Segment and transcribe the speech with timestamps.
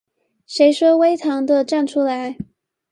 [0.47, 2.35] 誰說微糖的站出來